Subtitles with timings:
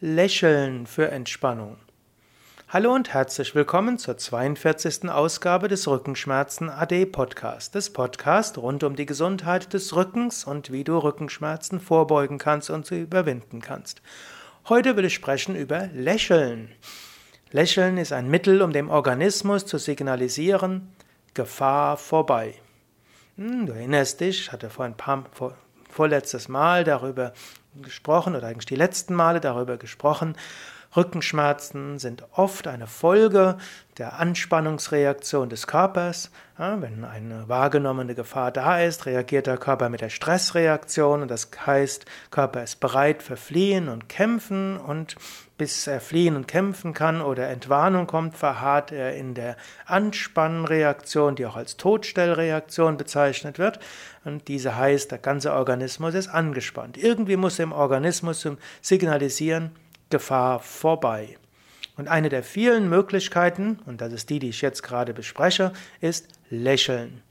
[0.00, 1.78] Lächeln für Entspannung.
[2.68, 5.08] Hallo und herzlich willkommen zur 42.
[5.08, 10.84] Ausgabe des Rückenschmerzen AD Podcast, des Podcast rund um die Gesundheit des Rückens und wie
[10.84, 14.02] du Rückenschmerzen vorbeugen kannst und sie überwinden kannst.
[14.68, 16.72] Heute will ich sprechen über Lächeln.
[17.50, 20.92] Lächeln ist ein Mittel, um dem Organismus zu signalisieren,
[21.32, 22.52] Gefahr vorbei.
[23.38, 25.56] Hm, du erinnerst dich, ich hatte vor ein paar, vor,
[25.88, 27.32] vorletztes Mal darüber
[27.82, 30.36] gesprochen oder eigentlich die letzten Male darüber gesprochen.
[30.96, 33.58] Rückenschmerzen sind oft eine Folge
[33.98, 36.30] der Anspannungsreaktion des Körpers.
[36.58, 41.50] Ja, wenn eine wahrgenommene Gefahr da ist, reagiert der Körper mit der Stressreaktion und das
[41.66, 45.16] heißt, Körper ist bereit für Fliehen und Kämpfen und
[45.58, 51.46] bis er fliehen und kämpfen kann oder Entwarnung kommt, verharrt er in der Anspannreaktion, die
[51.46, 53.78] auch als Todstellreaktion bezeichnet wird.
[54.24, 56.98] Und diese heißt, der ganze Organismus ist angespannt.
[56.98, 58.46] Irgendwie muss im Organismus
[58.82, 59.70] signalisieren,
[60.10, 61.36] Gefahr vorbei.
[61.96, 66.28] Und eine der vielen Möglichkeiten, und das ist die, die ich jetzt gerade bespreche, ist
[66.50, 67.22] Lächeln.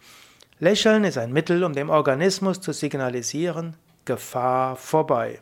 [0.60, 5.40] Lächeln ist ein Mittel, um dem Organismus zu signalisieren, Gefahr vorbei.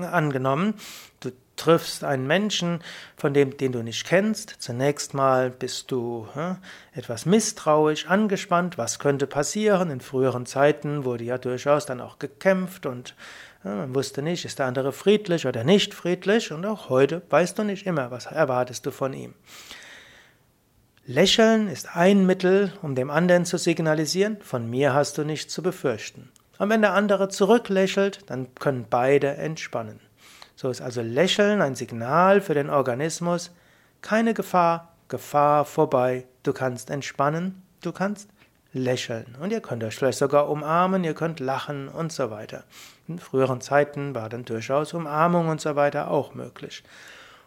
[0.00, 0.74] Angenommen,
[1.20, 2.82] du triffst einen Menschen,
[3.16, 4.56] von dem, den du nicht kennst.
[4.58, 6.56] Zunächst mal bist du hm,
[6.92, 8.78] etwas misstrauisch, angespannt.
[8.78, 9.90] Was könnte passieren?
[9.90, 13.14] In früheren Zeiten wurde ja durchaus dann auch gekämpft und
[13.62, 16.52] man wusste nicht, ist der andere friedlich oder nicht friedlich.
[16.52, 19.34] Und auch heute weißt du nicht immer, was erwartest du von ihm.
[21.06, 25.62] Lächeln ist ein Mittel, um dem anderen zu signalisieren, von mir hast du nichts zu
[25.62, 26.30] befürchten.
[26.58, 30.00] Und wenn der andere zurücklächelt, dann können beide entspannen.
[30.54, 33.50] So ist also Lächeln ein Signal für den Organismus.
[34.02, 36.26] Keine Gefahr, Gefahr vorbei.
[36.42, 38.28] Du kannst entspannen, du kannst
[38.72, 39.36] lächeln.
[39.40, 42.64] Und ihr könnt euch vielleicht sogar umarmen, ihr könnt lachen und so weiter.
[43.08, 46.82] In früheren Zeiten war dann durchaus Umarmung und so weiter auch möglich.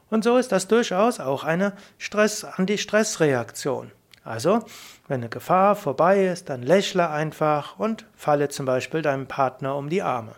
[0.09, 3.91] Und so ist das durchaus auch eine Stress, Anti-Stress-Reaktion.
[4.23, 4.63] Also,
[5.07, 9.89] wenn eine Gefahr vorbei ist, dann lächle einfach und falle zum Beispiel deinem Partner um
[9.89, 10.35] die Arme.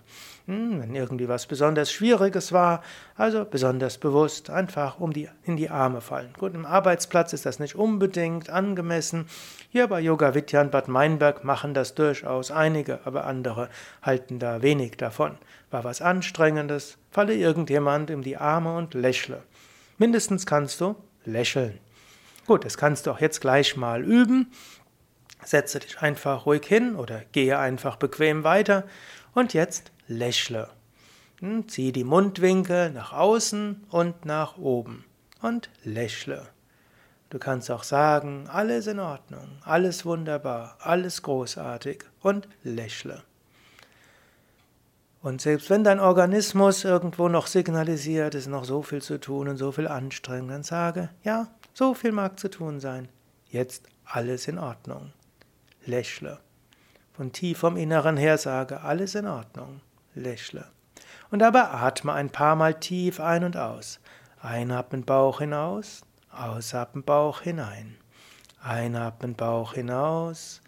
[0.48, 2.84] Hm, wenn irgendwie was besonders Schwieriges war,
[3.16, 6.34] also besonders bewusst einfach um die, in die Arme fallen.
[6.38, 9.26] Gut, im Arbeitsplatz ist das nicht unbedingt angemessen.
[9.70, 13.70] Hier bei Yoga Vidya in Bad Meinberg machen das durchaus einige, aber andere
[14.04, 15.38] halten da wenig davon.
[15.72, 19.42] War was Anstrengendes, falle irgendjemand in die Arme und lächle.
[19.98, 21.80] Mindestens kannst du lächeln.
[22.46, 24.52] Gut, das kannst du auch jetzt gleich mal üben.
[25.44, 28.84] Setze dich einfach ruhig hin oder gehe einfach bequem weiter
[29.34, 30.70] und jetzt lächle.
[31.40, 35.06] Hm, zieh die Mundwinkel nach außen und nach oben
[35.42, 36.48] und lächle.
[37.30, 43.24] Du kannst auch sagen, alles in Ordnung, alles wunderbar, alles großartig und lächle.
[45.26, 49.48] Und selbst wenn dein Organismus irgendwo noch signalisiert, es ist noch so viel zu tun
[49.48, 53.10] und so viel Anstrengung, dann sage, ja, so viel mag zu tun sein.
[53.48, 55.14] Jetzt alles in Ordnung.
[55.84, 56.38] Lächle.
[57.14, 59.82] Von tief vom Inneren her sage, alles in Ordnung
[60.14, 60.68] lächle.
[61.32, 64.00] Und dabei atme ein paar Mal tief ein und aus.
[64.44, 67.98] Einatmen Bauch hinaus, ausatmen Bauch hinein.
[68.62, 70.62] Einatmen Bauch hinaus,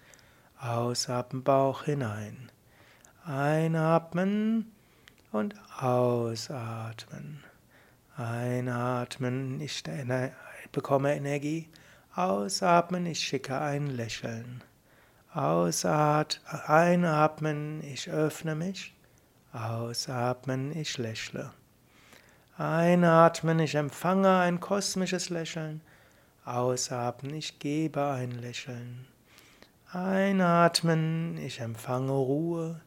[0.59, 2.46] ausatmen Bauch hinein.
[3.27, 4.71] Einatmen
[5.33, 7.43] und ausatmen.
[8.15, 9.83] Einatmen, ich
[10.71, 11.67] bekomme Energie.
[12.15, 14.63] Ausatmen, ich schicke ein Lächeln.
[15.33, 18.95] Ausatmen, einatmen, ich öffne mich.
[19.51, 21.51] Ausatmen, ich lächle.
[22.57, 25.81] Einatmen, ich empfange ein kosmisches Lächeln.
[26.45, 29.05] Ausatmen, ich gebe ein Lächeln.
[29.91, 32.79] Einatmen, ich empfange Ruhe.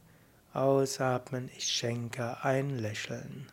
[0.52, 3.46] Ausatmen, ich schenke ein Lächeln.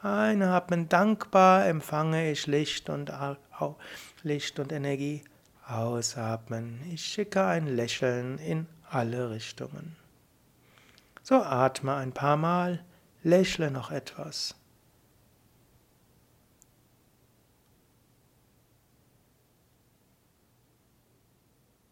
[0.00, 3.12] Einatmen, dankbar empfange ich Licht und,
[4.22, 5.22] Licht und Energie.
[5.66, 9.96] Ausatmen, ich schicke ein Lächeln in alle Richtungen.
[11.22, 12.82] So atme ein paar Mal,
[13.22, 14.54] lächle noch etwas.